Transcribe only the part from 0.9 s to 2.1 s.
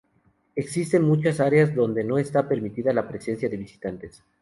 muchas áreas donde